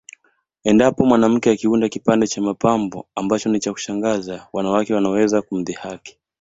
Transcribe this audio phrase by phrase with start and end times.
[0.69, 6.17] Endapo mwanamke akiunda kipande cha mapambo ambacho ni cha kushangaza wanawake wanaweza kumdhihaki